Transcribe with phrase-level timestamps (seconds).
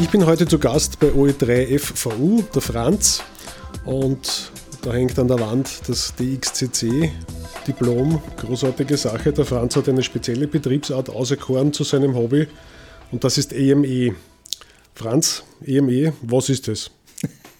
[0.00, 3.22] Ich bin heute zu Gast bei OE3FVU, der Franz,
[3.84, 4.50] und
[4.82, 8.20] da hängt an der Wand das DXCC-Diplom.
[8.36, 9.32] Großartige Sache.
[9.32, 12.48] Der Franz hat eine spezielle Betriebsart auserkoren zu seinem Hobby
[13.12, 14.14] und das ist EME.
[14.94, 16.90] Franz, EME, was ist das?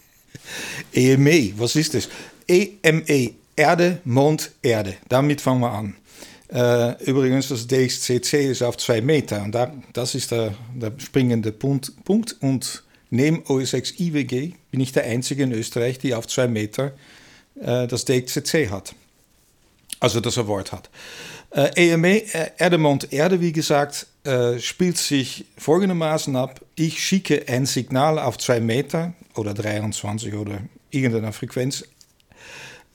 [0.93, 2.09] EME, was ist das?
[2.49, 4.97] EME, Erde, Mond, Erde.
[5.09, 5.95] Damit fangen wir an.
[6.53, 11.51] Äh, übrigens, das DXCC ist auf zwei Meter und da, das ist der, der springende
[11.51, 12.37] Punkt, Punkt.
[12.41, 16.93] Und neben OS6 IWG bin ich der Einzige in Österreich, die auf zwei Meter
[17.61, 18.95] äh, das DXCC hat.
[19.99, 20.91] Also das Award hat.
[21.51, 26.61] Äh, EME, äh, Erdemond Erde, wie gesagt, äh, spielt sich folgendermaßen ab.
[26.75, 30.59] Ich schicke ein Signal auf zwei Meter oder 23 oder
[30.91, 31.85] irgendeiner Frequenz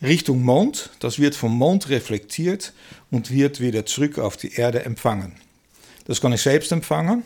[0.02, 0.92] Richtung Mond.
[1.00, 2.74] Das wird vom Mond reflektiert
[3.12, 5.34] und wird wieder zurück auf die Erde empfangen.
[6.06, 7.24] Das kann ich selbst empfangen,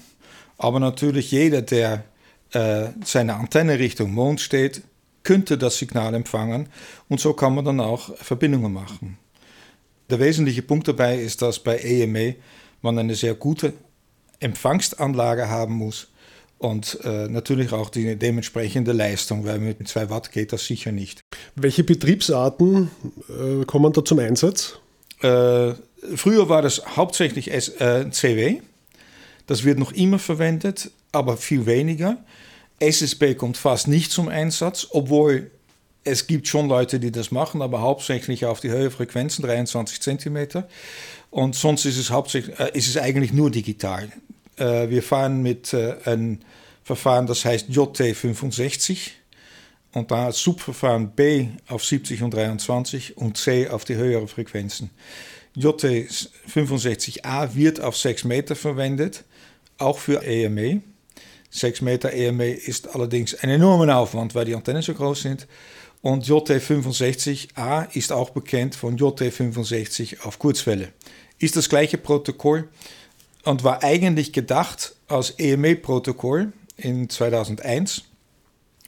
[0.58, 2.04] aber natürlich jeder, der
[2.52, 4.82] äh, seine Antenne Richtung Mond steht,
[5.24, 6.68] könnte das Signal empfangen
[7.08, 9.18] und so kann man dann auch Verbindungen machen.
[10.10, 12.36] Der wesentliche Punkt dabei ist, dass bei EMA
[12.82, 13.74] man eine sehr gute
[14.40, 16.08] Empfangsanlage haben muss
[16.62, 21.22] und äh, natürlich auch die dementsprechende Leistung, weil mit 2 Watt geht das sicher nicht.
[21.56, 22.92] Welche Betriebsarten
[23.30, 24.78] äh, kommen da zum Einsatz?
[25.22, 25.74] Äh,
[26.16, 28.60] früher war das hauptsächlich S äh, CW.
[29.48, 32.18] Das wird noch immer verwendet, aber viel weniger.
[32.80, 35.50] SSB kommt fast nicht zum Einsatz, obwohl
[36.04, 40.64] es gibt schon Leute, die das machen, aber hauptsächlich auf die höheren Frequenzen, 23 cm.
[41.32, 44.12] Und sonst ist es, hauptsächlich, äh, ist es eigentlich nur digital.
[44.58, 46.40] Äh, wir fahren mit äh, einem
[46.84, 49.12] Verfahren, das heißt JT65
[49.94, 54.90] und da Subverfahren B auf 70 und 23 und C auf die höheren Frequenzen.
[55.56, 59.24] JT65A wird auf 6 Meter verwendet,
[59.78, 60.82] auch für EME.
[61.50, 65.48] 6 Meter EME ist allerdings ein enormer Aufwand, weil die Antennen so groß sind.
[66.02, 70.94] Und JT65A ist auch bekannt von JT65 auf Kurzwelle.
[71.38, 72.70] Ist das gleiche Protokoll,
[73.44, 78.04] und war eigentlich gedacht als EME-Protokoll in 2001,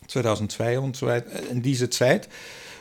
[0.08, 2.30] 2002 und so weiter, in diese Zeit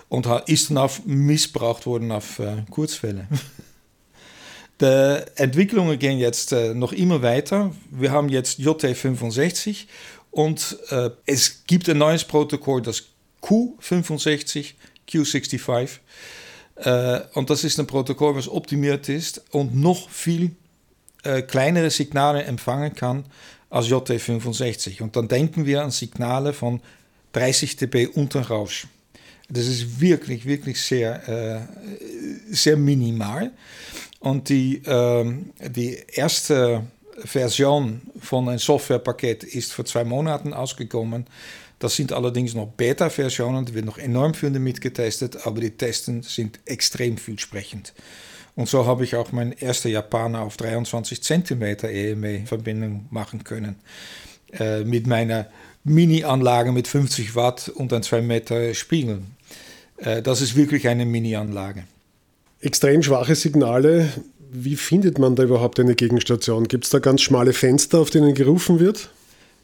[0.08, 3.26] und ist dann auf missbraucht worden auf äh, Kurzfälle.
[4.80, 7.72] Die Entwicklungen gehen jetzt äh, noch immer weiter.
[7.90, 9.86] Wir haben jetzt JT65
[10.30, 13.04] und äh, es gibt ein neues Protokoll, das
[13.42, 14.74] Q65,
[15.08, 15.98] Q65.
[16.76, 20.56] Äh, und das ist ein Protokoll, was optimiert ist und noch viel
[21.22, 23.24] äh, kleinere Signale empfangen kann
[23.72, 25.02] als JT65.
[25.02, 26.80] Und dann denken wir an Signale von
[27.32, 28.86] 30 dB unter Rausch.
[29.48, 33.50] Das ist wirklich, wirklich sehr, äh, sehr minimal.
[34.20, 35.34] Und die, äh,
[35.68, 36.84] die erste
[37.24, 41.26] Version von einem Softwarepaket ist vor zwei Monaten ausgekommen.
[41.78, 46.22] Das sind allerdings noch Beta-Versionen, die werden noch enorm viel damit getestet, aber die Testen
[46.22, 47.92] sind extrem vielsprechend.
[48.54, 53.76] Und so habe ich auch mein erster Japaner auf 23 cm EME-Verbindung machen können.
[54.52, 55.46] Äh, mit meiner
[55.84, 59.22] Mini-Anlage mit 50 Watt und ein 2 Meter Spiegel.
[59.96, 61.84] Äh, das ist wirklich eine Mini-Anlage.
[62.60, 64.08] Extrem schwache Signale.
[64.50, 66.68] Wie findet man da überhaupt eine Gegenstation?
[66.68, 69.08] Gibt es da ganz schmale Fenster, auf denen gerufen wird?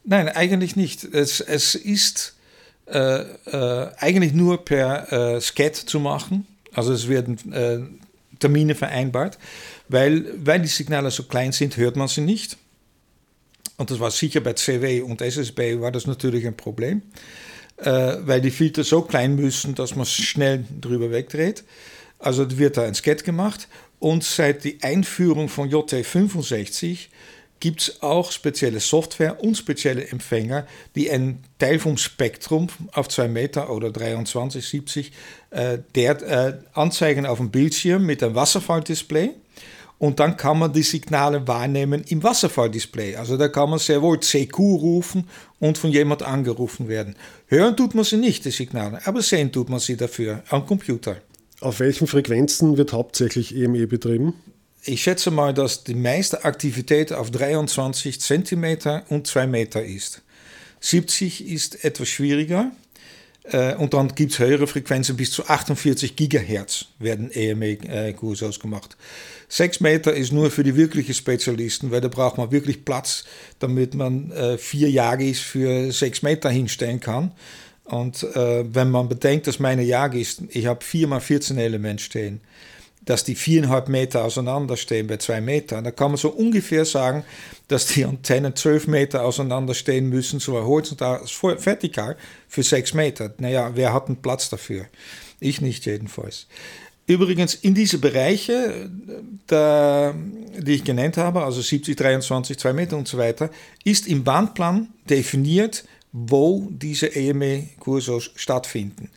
[0.05, 1.05] Nein, eigentlich nicht.
[1.05, 2.35] Es, es ist
[2.87, 6.47] äh, äh, eigentlich nur per äh, SCAT zu machen.
[6.73, 7.81] Also es werden äh,
[8.39, 9.39] Termine vereinbart,
[9.89, 12.57] weil, weil die Signale so klein sind, hört man sie nicht.
[13.77, 17.03] Und das war sicher bei CW und SSB war das natürlich ein Problem,
[17.77, 21.65] äh, weil die Filter so klein müssen, dass man schnell drüber wegdreht.
[22.19, 23.69] Also wird da ein Skat gemacht
[24.01, 27.07] und seit die Einführung von JT65
[27.61, 33.29] gibt es auch spezielle Software und spezielle Empfänger, die einen Teil vom Spektrum auf 2
[33.29, 35.13] Meter oder 23, 70
[35.51, 39.31] äh, der, äh, anzeigen auf dem Bildschirm mit einem Wasserfalldisplay.
[39.99, 43.17] Und dann kann man die Signale wahrnehmen im Wasserfalldisplay.
[43.17, 45.29] Also da kann man sehr wohl CQ rufen
[45.59, 47.17] und von jemand angerufen werden.
[47.47, 51.17] Hören tut man sie nicht, die Signale, aber sehen tut man sie dafür am Computer.
[51.61, 54.35] Auf welchen Frequenzen wird hauptsächlich EME betrieben?
[54.89, 60.23] Ich schätze mal, dass die meiste Aktivität auf 23 cm und 2 Meter ist.
[60.81, 62.71] 70 ist etwas schwieriger.
[63.79, 68.99] Und dann gibt es höhere Frequenzen bis zu 48 Gigahertz werden EME-Kursos äh, gemacht.
[69.49, 73.25] 6 Meter ist nur für die wirklichen Spezialisten, weil da braucht man wirklich Platz,
[73.59, 77.33] damit man äh, vier Jagis für 6 Meter hinstellen kann.
[77.85, 82.43] Und wenn man bedenkt, dass meine Jagis, ich habe 4 mal 14 Element stehen,
[83.09, 85.83] dass die viereinhalb Meter auseinanderstehen bei zwei Metern.
[85.83, 87.25] Da kann man so ungefähr sagen,
[87.67, 92.19] dass die Antennen zwölf Meter auseinanderstehen müssen, sowohl horizontal als vertikal,
[92.49, 93.33] für sechs Meter.
[93.39, 94.85] Naja, wer hat einen Platz dafür?
[95.41, 96.49] Ich nicht jedenfalls.
[97.07, 98.91] Übrigens, in diese Bereiche,
[99.47, 100.15] da,
[100.59, 103.49] die ich genannt habe, also 70, 23, 2 Meter und so weiter,
[103.85, 109.09] ist im Bandplan definiert, wo diese EME-Kurse stattfinden.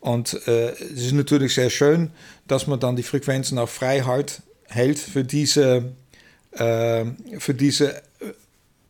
[0.00, 2.10] Und äh, es ist natürlich sehr schön,
[2.46, 5.92] dass man dann die Frequenzen auch frei halt, hält für diese,
[6.52, 7.04] äh,
[7.38, 8.00] für diese äh,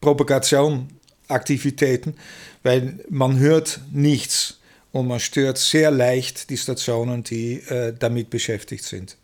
[0.01, 2.15] Propagationaktivitäten,
[2.63, 4.59] weil man hört nichts
[4.93, 9.19] und man stört sehr leicht die Stationen, die äh, damit beschäftigt sind.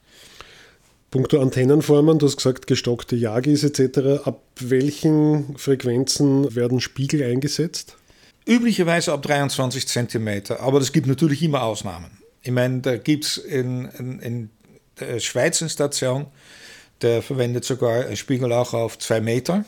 [1.11, 4.25] Punkto Antennenformen, du hast gesagt, gestockte Yagis etc.
[4.25, 7.97] Ab welchen Frequenzen werden Spiegel eingesetzt?
[8.46, 12.11] Üblicherweise ab 23 cm, aber es gibt natürlich immer Ausnahmen.
[12.43, 14.50] Ich meine, da gibt es in, in, in,
[15.00, 16.26] der Schweiz eine Station,
[17.00, 19.64] der verwendet sogar einen Spiegel auch auf 2 Meter.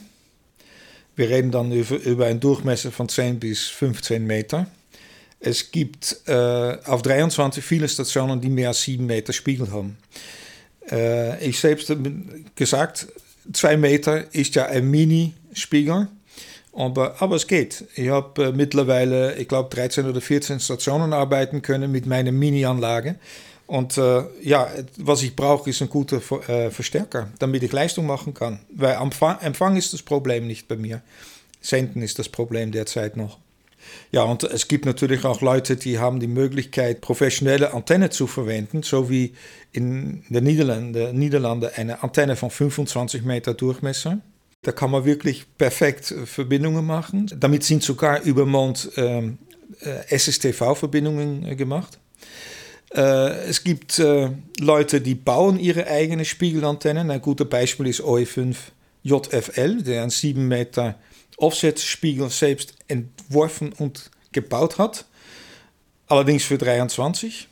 [1.17, 4.67] Wir reden dann über, über einen Durchmesser von 10 bis 15 Meter.
[5.40, 9.96] Es gibt äh, auf 23 viele Stationen, die mehr als 7 Meter Spiegel haben.
[10.90, 11.93] Äh, ich selbst
[12.55, 13.08] gesagt,
[13.52, 16.08] 2 Meter ist ja ein Mini-Spiegel.
[16.76, 17.84] Aber, aber es geht.
[17.94, 23.17] Ich habe äh, mittlerweile, ich glaube, 13 oder 14 Stationen arbeiten können mit meiner Mini-Anlage.
[23.67, 24.69] Und äh, ja,
[24.99, 26.19] was ich brauche, ist ein guter
[26.49, 28.61] äh, Verstärker, damit ich Leistung machen kann.
[28.70, 31.02] Weil Empfang, Empfang ist das Problem nicht bei mir.
[31.62, 33.38] Senden ist das Problem derzeit noch.
[34.12, 38.82] Ja, und es gibt natürlich auch Leute, die haben die Möglichkeit, professionelle Antenne zu verwenden,
[38.82, 39.34] so wie
[39.73, 44.19] in den Niederlanden, Niederlande eine Antenne von 25 Meter Durchmesser.
[44.67, 47.31] Da kann man wirklich perfekt äh, Verbindungen machen.
[47.39, 49.39] Damit sind sogar über Mond ähm,
[49.79, 52.01] äh, SSTV-Verbindungen äh, gemacht.
[52.93, 57.13] Äh, es gibt äh, Leute, die bauen ihre eigene Spiegelantennen.
[57.13, 58.57] Ein gutes Beispiel ist OE5
[59.05, 60.97] JFL, der einen 7 Meter
[61.37, 65.05] Offset-Spiegel selbst entworfen und gebaut hat.
[66.09, 67.47] Allerdings für 23.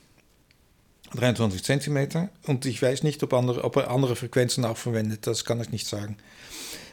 [1.14, 2.30] 23 Zentimeter.
[2.48, 5.28] Und ich weiß nicht, ob, andere, ob er andere Frequenzen auch verwendet.
[5.28, 6.16] Das kann ich nicht sagen.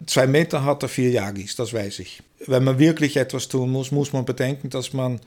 [0.06, 2.22] Zwei Meter hat er vier Yagis, das weiß ich.
[2.48, 5.20] Wenn man wirklich etwas tun muss, muss man bedenken, dass man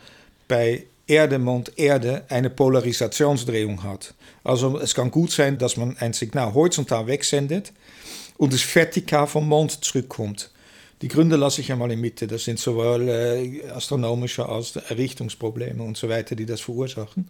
[0.48, 4.14] bei Erde, Mond, Erde eine Polarisationsdrehung hat.
[4.42, 7.72] Also es kann gut sein, dass man ein Signal horizontal wegsendet
[8.38, 10.50] und es vertikal vom Mond zurückkommt.
[11.02, 12.26] Die Gründe lasse ich einmal in Mitte.
[12.26, 17.28] Das sind sowohl äh, astronomische als Errichtungsprobleme und so weiter, die das verursachen.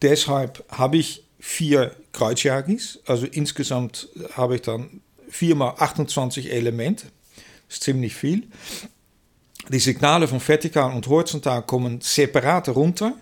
[0.00, 3.00] Deshalb habe ich vier Kreuzjagis.
[3.04, 7.06] Also insgesamt habe ich dann 4 mal 28 Elemente.
[7.68, 8.48] Das ist ziemlich viel.
[9.68, 13.14] Die Signale von vertikal und horizontal kommen separat runter,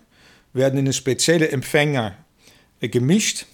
[0.53, 2.17] werden in einen speziellen Empfänger
[2.81, 3.47] gemischt,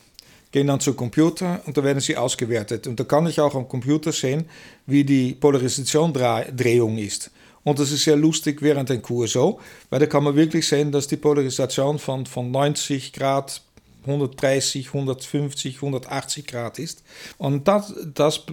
[0.50, 2.86] gehen dann zum Computer und da werden sie ausgewertet.
[2.86, 4.44] Und da kann ich auch am Computer sehen,
[4.86, 7.30] wie die Polarisationdrehung ist.
[7.64, 11.06] Und das ist sehr lustig während ein QSO, weil da kann man wirklich sehen, dass
[11.06, 13.62] die Polarisation von, von 90 Grad
[14.02, 17.02] 130, 150, 180 Grad ist.
[17.38, 18.44] Und das, das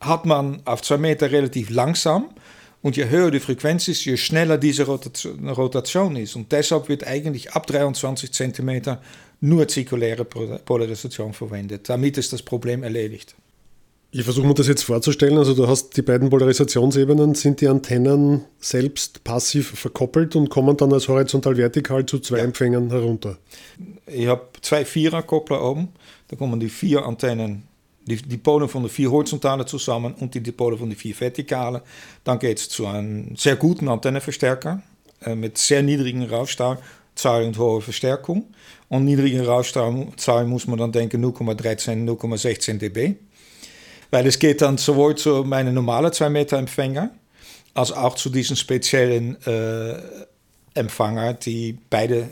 [0.00, 2.30] hat man auf zwei Meter relativ langsam.
[2.80, 6.36] Und je höher die Frequenz ist, je schneller diese Rotation ist.
[6.36, 8.98] Und deshalb wird eigentlich ab 23 cm
[9.40, 11.88] nur zirkuläre Polarisation verwendet.
[11.88, 13.34] Damit ist das Problem erledigt.
[14.10, 15.36] Ich versuche mir das jetzt vorzustellen.
[15.36, 20.94] Also du hast die beiden Polarisationsebenen, sind die Antennen selbst passiv verkoppelt und kommen dann
[20.94, 22.44] als horizontal-vertikal zu zwei ja.
[22.44, 23.36] Empfängern herunter.
[24.06, 25.88] Ich habe zwei Viererkoppler oben.
[26.28, 27.64] Da kommen die vier Antennen,
[28.06, 31.82] die, die Polen von den vier horizontalen zusammen und die Polen von den vier vertikalen.
[32.24, 34.82] Dann geht es zu einem sehr guten Antennenverstärker
[35.20, 38.46] äh, mit sehr niedrigen Raufstrahlzahl und hoher Verstärkung.
[38.88, 43.16] Und niedrige Raufstrahlzahl muss man dann denken 0,13, 0,16 dB.
[44.10, 47.10] Weil es geht dann sowohl zu meinem normalen 2 Meter Empfänger
[47.74, 49.94] als auch zu diesen speziellen äh,
[50.74, 52.28] Empfänger, die beide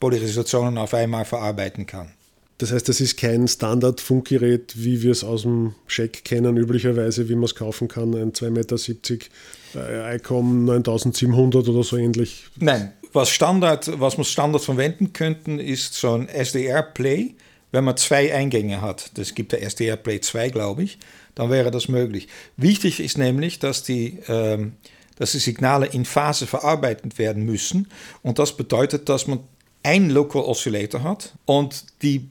[0.00, 2.12] Polarisationen auf einmal verarbeiten kann.
[2.58, 7.34] Das heißt, das ist kein Standard-Funkgerät, wie wir es aus dem Scheck kennen, üblicherweise, wie
[7.34, 12.44] man es kaufen kann, ein 2,70 Meter äh, ICOM 9700 oder so ähnlich.
[12.56, 17.34] Nein, was, Standard, was wir Standard verwenden könnten, ist so ein SDR-Play,
[17.72, 19.10] wenn man zwei Eingänge hat.
[19.18, 20.98] Das gibt der SDR-Play 2, glaube ich,
[21.34, 22.28] dann wäre das möglich.
[22.56, 24.74] Wichtig ist nämlich, dass die ähm,
[25.16, 27.88] dass die Signale in Phase verarbeitet werden müssen.
[28.22, 29.40] Und das bedeutet, dass man
[29.82, 32.28] ein Local Oscillator hat und die,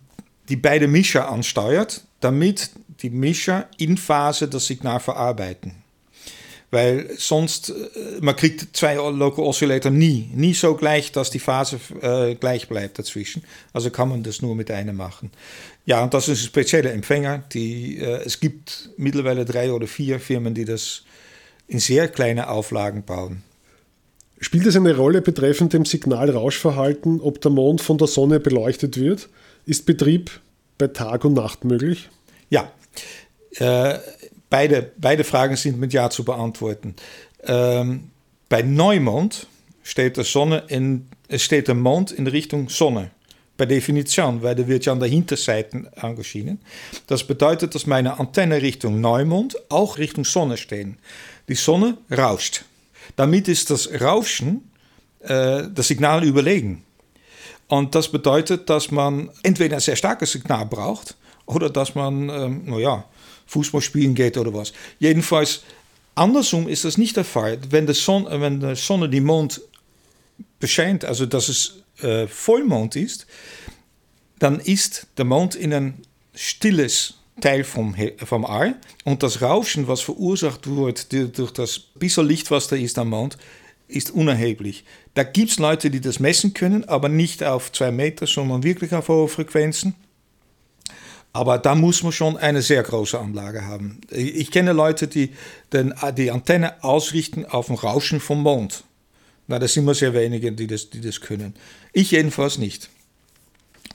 [0.50, 2.72] die beide Mischer ansteuert, damit
[3.02, 5.81] die Mischer in Phase das Signal verarbeiten.
[6.72, 7.74] Weil sonst, äh,
[8.22, 12.98] man kriegt zwei Local Oscillator nie, nie so gleich, dass die Phase äh, gleich bleibt
[12.98, 13.44] dazwischen.
[13.74, 15.32] Also kann man das nur mit einem machen.
[15.86, 17.44] Ja, und das ist ein spezieller Empfänger.
[17.54, 21.04] Die, äh, es gibt mittlerweile drei oder vier Firmen, die das
[21.68, 23.44] in sehr kleine Auflagen bauen.
[24.40, 29.30] Spielt es eine Rolle betreffend dem Signalrauschverhalten, ob der Mond von der Sonne beleuchtet wird?
[29.66, 30.32] Ist Betrieb
[30.78, 32.10] bei Tag und Nacht möglich?
[32.50, 32.72] Ja,
[33.60, 34.00] äh,
[34.52, 36.96] beide, beide Fragen sind mit Ja zu beantworten.
[37.44, 38.12] Ähm,
[38.48, 39.48] bei Neumond
[39.82, 43.10] steht der, Sonne in, steht der Mond in Richtung Sonne.
[43.58, 46.60] Per Definition, weil der wird ja an der Hinterseite angeschienen.
[47.08, 50.98] Das bedeutet, dass meine Antenne Richtung Neumond auch Richtung Sonne stehen.
[51.48, 52.66] Die Sonne rauscht.
[53.16, 54.72] Damit ist das Rauschen
[55.20, 56.84] äh, das Signal überlegen.
[57.68, 61.16] Und das bedeutet, dass man entweder ein sehr starkes Signal braucht
[61.46, 63.06] oder dass man, ähm, naja,
[63.52, 64.72] Fußball spielen geht oder was.
[65.00, 65.64] Jedenfalls,
[66.16, 67.60] andersrum ist das nicht der Fall.
[67.70, 69.62] Wenn, wenn die Sonne die Mond
[70.60, 73.28] bescheint, also dass es äh, Vollmond ist,
[74.40, 76.02] dann ist der Mond in ein
[76.34, 77.94] stilles Teil vom,
[78.24, 82.98] vom All und das Rauschen, was verursacht wird durch das bisschen Licht, was da ist
[82.98, 83.38] am Mond,
[83.90, 84.86] ist unerheblich.
[85.14, 88.94] Da gibt es Leute, die das messen können, aber nicht auf zwei Meter, sondern wirklich
[88.94, 89.96] auf hohe Frequenzen.
[91.34, 94.02] Aber da muss man schon eine sehr große Anlage haben.
[94.10, 95.32] Ich kenne Leute, die
[95.72, 98.84] den, die Antenne ausrichten auf ein Rauschen vom Mond.
[99.48, 101.56] Na, das sind immer sehr wenige, die das, die das können.
[101.94, 102.90] Ich jedenfalls nicht.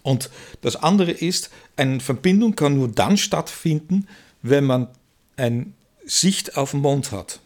[0.03, 0.31] Und
[0.63, 4.07] das andere ist, eine Verbindung kann nur dann stattfinden,
[4.43, 4.89] wenn man
[5.37, 5.67] eine
[6.05, 7.41] Sicht auf den Mond hat.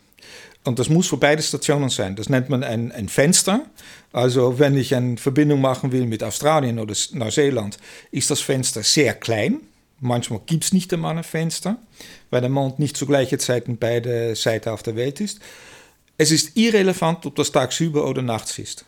[0.65, 2.17] Und das muss für beide Stationen sein.
[2.17, 3.65] Das nennt man ein, ein Fenster.
[4.13, 7.79] Also wenn ich eine Verbindung machen will mit Australien oder Neuseeland,
[8.11, 9.61] ist das Fenster sehr klein.
[10.01, 11.79] Manchmal gibt es nicht einmal ein Fenster,
[12.31, 15.41] weil der Mond nicht zur gleichen Zeit in beide Seiten auf der Welt ist.
[16.17, 18.87] Es ist irrelevant, ob das tagsüber oder nachts ist.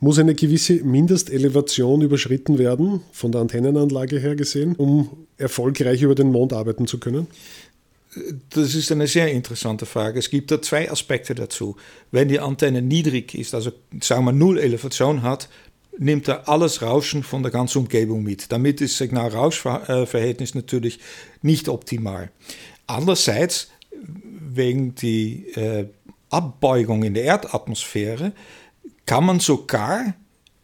[0.00, 6.32] Muss eine gewisse Mindestelevation überschritten werden, von der Antennenanlage her gesehen, um erfolgreich über den
[6.32, 7.26] Mond arbeiten zu können?
[8.50, 10.18] Das ist eine sehr interessante Frage.
[10.18, 11.76] Es gibt da zwei Aspekte dazu.
[12.10, 15.48] Wenn die Antenne niedrig ist, also sagen wir null Elevation hat,
[15.98, 18.52] nimmt er alles Rauschen von der ganzen Umgebung mit.
[18.52, 21.00] Damit ist Signal-Rausch-Verhältnis natürlich
[21.42, 22.30] nicht optimal.
[22.86, 25.86] Andererseits, wegen die äh,
[26.30, 28.32] Abbeugung in der Erdatmosphäre,
[29.06, 30.14] kann man sogar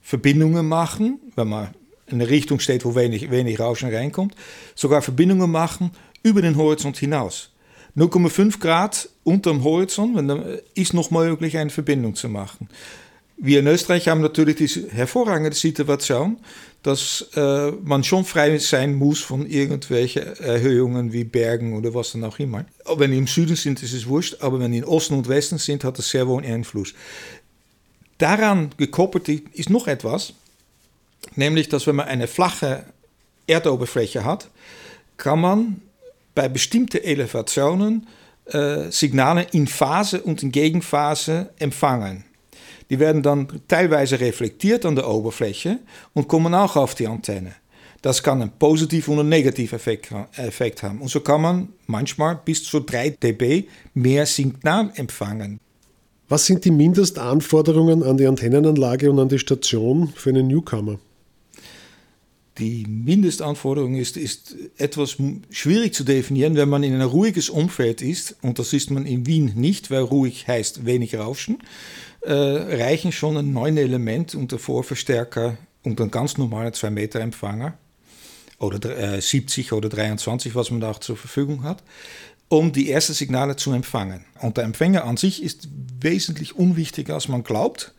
[0.00, 1.68] Verbindungen machen, wenn man
[2.06, 4.34] in eine Richtung steht, wo wenig, wenig Rauschen reinkommt,
[4.74, 7.50] sogar Verbindungen machen über den Horizont hinaus.
[7.96, 10.16] 0,5 Grad unter dem Horizont
[10.74, 12.68] ist noch möglich, eine Verbindung zu machen.
[13.36, 16.38] Wir in Österreich haben natürlich die hervorragende Situation,
[16.82, 22.24] dass äh, man schon frei sein muss von irgendwelchen Erhöhungen wie Bergen oder was dann
[22.24, 22.64] auch immer.
[22.96, 25.58] Wenn die im Süden sind, ist es wurscht, aber wenn die in Osten und Westen
[25.58, 26.94] sind, hat das sehr wohl Einfluss.
[28.18, 30.34] Daran gekoppelt ist noch etwas,
[31.36, 32.84] nämlich dass wenn man eine flache
[33.46, 34.48] Erdoberfläche hat,
[35.16, 35.82] kann man
[36.34, 38.06] bei bestimmten Elevationen
[38.46, 42.24] äh, Signale in Phase und in Gegenphase empfangen.
[42.92, 45.78] Die werden dann teilweise reflektiert an der Oberfläche
[46.12, 47.54] und kommen auch auf die Antenne.
[48.02, 51.00] Das kann einen positiven und einen negativen Effekt, Effekt haben.
[51.00, 55.58] Und so kann man manchmal bis zu 3 dB mehr Signal empfangen.
[56.28, 60.98] Was sind die Mindestanforderungen an die Antennenanlage und an die Station für einen Newcomer?
[62.58, 65.16] Die Mindestanforderung ist, ist etwas
[65.50, 69.26] schwierig zu definieren, wenn man in ein ruhiges Umfeld ist, und das ist man in
[69.26, 71.56] Wien nicht, weil ruhig heißt wenig Rauschen,
[72.24, 77.20] äh, reichen schon ein neun Element und der Vorverstärker und ein ganz normaler 2 Meter
[77.20, 77.74] Empfänger
[78.58, 81.82] oder äh, 70 oder 23, was man da auch zur Verfügung hat
[82.52, 84.26] um die ersten Signale zu empfangen.
[84.42, 85.68] Und der Empfänger an sich ist
[86.00, 87.94] wesentlich unwichtiger, als man glaubt,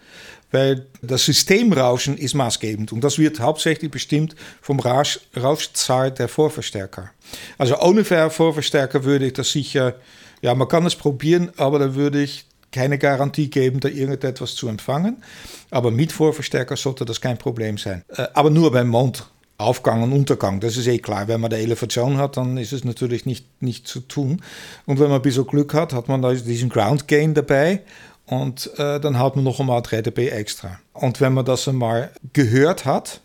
[0.51, 7.09] weil das Systemrauschen ist maßgebend und das wird hauptsächlich bestimmt vom Rausch, Rauschzahl der Vorverstärker.
[7.57, 9.95] Also ohne Vorverstärker würde ich das sicher,
[10.43, 14.67] ja, man kann es probieren, aber da würde ich keine Garantie geben, da irgendetwas zu
[14.67, 15.23] empfangen.
[15.71, 18.03] Aber mit Vorverstärker sollte das kein Problem sein.
[18.09, 19.25] Äh, aber nur beim Mond
[19.57, 20.59] Aufgang und Untergang.
[20.59, 21.27] Das ist eh klar.
[21.27, 24.41] Wenn man da Elevation hat, dann ist es natürlich nicht, nicht zu tun.
[24.85, 27.81] Und wenn man ein bisschen Glück hat, hat man da diesen Ground Gain dabei
[28.25, 30.79] und äh, dann hat man noch einmal 3 dB extra.
[30.93, 33.21] Und wenn man das einmal gehört hat,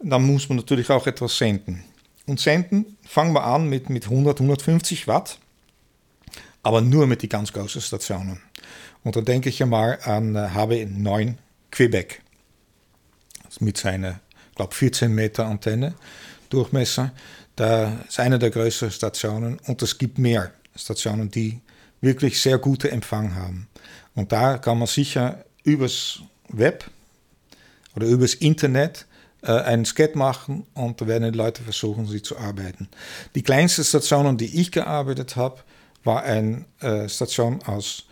[0.00, 1.84] dann muss man natürlich auch etwas senden.
[2.26, 5.38] Und senden fangen wir an mit, mit 100, 150 Watt,
[6.62, 8.40] aber nur mit den ganz großen Stationen.
[9.06, 11.34] Und da denke ich einmal an HB9
[11.70, 12.22] Quebec
[13.60, 14.18] mit seiner
[14.56, 15.94] glaube 14 Meter Antenne
[16.50, 17.12] Durchmesser.
[17.54, 21.60] Da ist eine der größeren Stationen und es gibt mehr Stationen, die
[22.00, 23.68] wirklich sehr guten Empfang haben.
[24.16, 26.90] Und da kann man sicher übers Web
[27.94, 29.06] oder übers Internet
[29.42, 32.88] äh, einen Skat machen und da werden die Leute versuchen, sie zu arbeiten.
[33.36, 35.60] Die kleinste Station, an die ich gearbeitet habe,
[36.02, 38.06] war eine äh, Station aus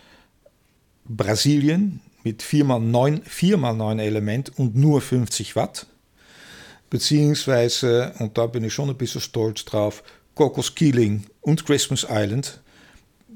[1.06, 5.86] Brasilien mit 4x9, 4x9 Element und nur 50 Watt.
[6.90, 10.02] Beziehungsweise, und da bin ich schon ein bisschen stolz drauf,
[10.34, 12.60] Cocos Keeling und Christmas Island.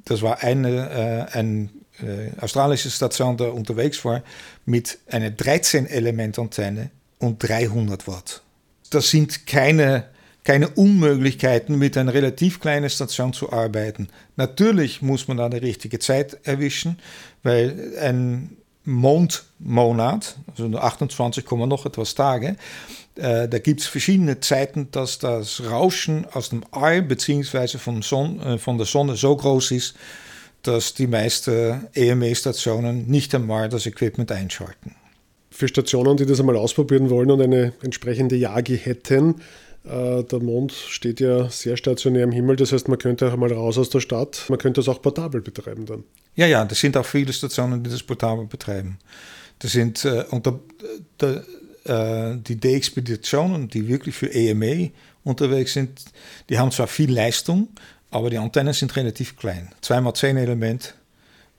[0.05, 1.69] Das war eine, äh, eine
[2.01, 4.23] äh, australische Station, die unterwegs war,
[4.65, 8.43] mit einer 13-Element-Antenne und 300 Watt.
[8.91, 10.09] Das sind keine,
[10.45, 14.09] keine Unmöglichkeiten, mit einer relativ kleinen Station zu arbeiten.
[14.37, 16.99] Natürlich muss man da die richtige Zeit erwischen,
[17.43, 22.57] weil ein Mondmonat, also 28, noch etwas Tage,
[23.17, 27.79] äh, da gibt es verschiedene Zeiten, dass das Rauschen aus dem All bzw.
[27.79, 28.01] Von,
[28.41, 29.95] äh, von der Sonne so groß ist,
[30.63, 34.95] dass die meisten EME-Stationen nicht einmal das Equipment einschalten.
[35.51, 39.37] Für Stationen, die das einmal ausprobieren wollen und eine entsprechende Jagi hätten,
[39.85, 43.79] der Mond steht ja sehr stationär im Himmel, das heißt, man könnte auch mal raus
[43.79, 46.05] aus der Stadt, man könnte das auch portabel betreiben dann.
[46.37, 48.99] Ja, ja, das sind auch viele Stationen, die das portabel betreiben.
[49.59, 50.61] Das sind, äh, und der,
[51.21, 51.45] der,
[51.85, 54.91] äh, die D-Expeditionen, die wirklich für EMA
[55.25, 56.05] unterwegs sind,
[56.49, 57.69] die haben zwar viel Leistung,
[58.11, 59.71] aber die Antennen sind relativ klein.
[59.83, 60.95] 2x10 Element.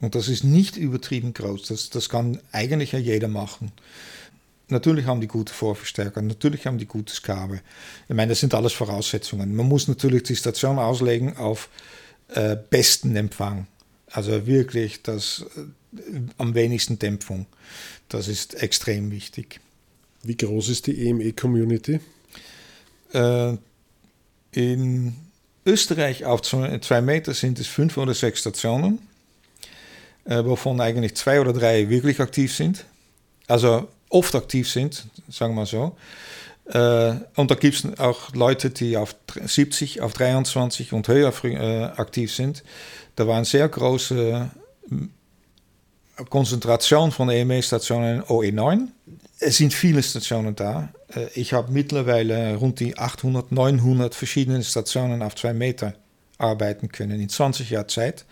[0.02, 1.68] Und das ist nicht übertrieben groß.
[1.68, 3.72] Das, das kann eigentlich jeder machen.
[4.70, 7.62] Natürlich haben die gute Vorverstärker, natürlich haben die gutes Kabel.
[8.08, 9.56] Ich meine, das sind alles Voraussetzungen.
[9.56, 11.70] Man muss natürlich die Station auslegen auf
[12.30, 13.68] äh, besten Empfang.
[14.12, 17.48] Also wirklich das äh, am wenigsten Dämpfung.
[18.10, 19.60] Das ist extrem wichtig.
[20.22, 22.00] Wie groß ist die EME-Community?
[23.14, 23.58] Äh,
[24.52, 25.16] in
[25.66, 29.00] Österreich auf zwei Meter sind es fünf oder sechs Stationen,
[30.26, 32.86] äh, wovon eigentlich zwei oder drei wirklich aktiv sind.
[33.48, 35.96] Also oft aktiv sind, sagen wir so.
[36.66, 41.84] Äh, und da gibt es auch Leute, die auf 70, auf 23 und höher äh,
[41.86, 42.63] aktiv sind.
[43.16, 44.50] Da war eine sehr große
[46.30, 48.88] Konzentration von EME-Stationen in OE9.
[49.40, 50.90] Es sind viele Stationen da.
[51.16, 55.94] Äh, ich habe mittlerweile rund die 800, 900 verschiedene Stationen auf zwei Meter
[56.38, 58.25] arbeiten können in 20 Jahren Zeit.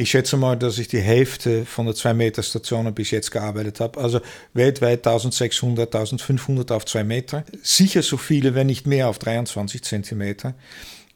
[0.00, 3.80] Ich schätze mal, dass ich die Hälfte von den 2 Meter Stationen bis jetzt gearbeitet
[3.80, 4.00] habe.
[4.00, 4.22] Also
[4.54, 7.44] weltweit 1600, 1500 auf 2 Meter.
[7.62, 10.54] Sicher so viele, wenn nicht mehr auf 23 Zentimeter.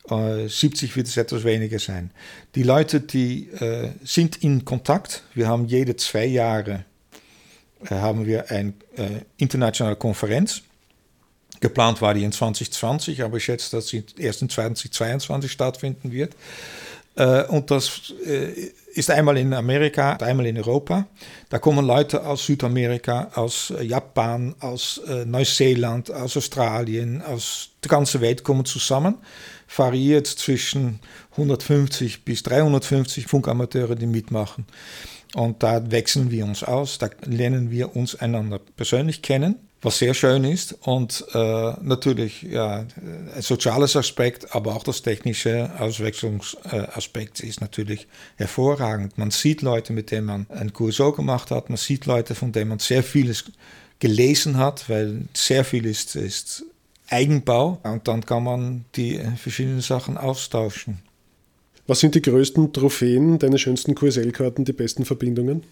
[0.06, 2.10] 70 äh, wird es etwas weniger sein.
[2.56, 5.22] Die Leute, die äh, sind in Kontakt.
[5.32, 6.84] Wir haben jede zwei Jahre
[7.86, 10.60] äh, haben wir eine äh, internationale Konferenz.
[11.60, 16.36] Geplant war die in 2020, aber ich schätze, dass sie erst in 2022 stattfinden wird.
[17.16, 21.06] Äh, und das äh, ist einmal in Amerika, einmal in Europa.
[21.48, 28.44] Da kommen Leute aus Südamerika, aus Japan, aus Neuseeland, aus Australien, aus der ganzen Welt
[28.44, 29.16] kommen zusammen.
[29.76, 31.00] Variiert zwischen
[31.32, 34.64] 150 bis 350 Funkamateure, die mitmachen.
[35.34, 40.14] Und da wechseln wir uns aus, da lernen wir uns einander persönlich kennen, was sehr
[40.14, 40.76] schön ist.
[40.82, 42.86] Und äh, natürlich ja,
[43.34, 49.18] ein soziales Aspekt, aber auch das technische Auswechslungsaspekt ist natürlich hervorragend.
[49.18, 52.52] Man sieht Leute, mit denen man einen Kurs auch gemacht hat, man sieht Leute, von
[52.52, 53.44] denen man sehr vieles
[54.00, 56.64] gelesen hat, weil sehr viel ist, ist
[57.08, 60.98] Eigenbau und dann kann man die verschiedenen Sachen austauschen.
[61.86, 65.64] Was sind die größten Trophäen, deine schönsten QSL-Karten, die besten Verbindungen?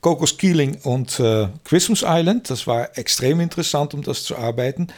[0.00, 4.88] Cocos Keeling und äh, Christmas Island, das war extrem interessant, um das zu arbeiten.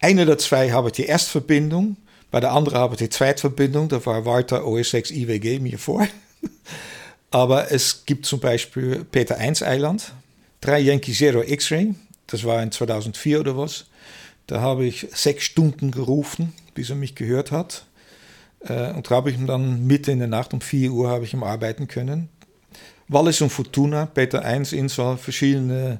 [0.00, 1.96] Eine der zwei habe ich die Erstverbindung,
[2.30, 6.06] bei der anderen habe ich die Zweitverbindung, da war Walter OS6 IWG mir vor.
[7.30, 10.12] Aber es gibt zum Beispiel Peter 1 Island,
[10.60, 11.94] 3 Yankee Zero X-Ray,
[12.26, 13.86] das war in 2004 oder was.
[14.46, 17.84] Da habe ich sechs Stunden gerufen, bis er mich gehört hat.
[18.60, 21.24] Äh, und da habe ich ihm dann Mitte in der Nacht um 4 Uhr habe
[21.24, 22.28] ich ihm arbeiten können.
[23.08, 25.98] Wallis und Fortuna, Peter 1 Insel, verschiedene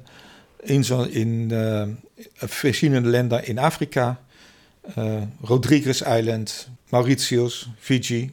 [0.63, 1.87] Insel in äh,
[2.35, 4.17] verschiedene Länder in Afrika,
[4.95, 8.31] äh, Rodriguez Island, Mauritius, Fiji.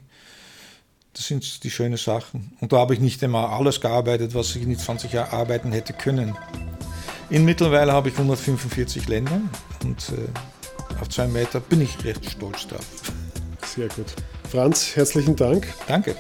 [1.15, 2.53] Das sind die schönen Sachen.
[2.61, 5.95] Und da habe ich nicht einmal alles gearbeitet, was ich in 20 Jahren arbeiten hätte
[5.95, 6.37] können.
[7.31, 9.41] In mittlerweile habe ich 145 Länder
[9.83, 12.87] und äh, auf zwei Meter bin ich recht stolz drauf.
[13.65, 14.07] Sehr gut.
[14.51, 15.67] Franz, herzlichen Dank.
[15.89, 16.15] Danke.